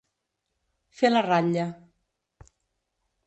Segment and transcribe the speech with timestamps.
[1.01, 1.65] Fer la ratlla.